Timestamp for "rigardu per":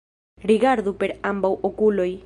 0.51-1.15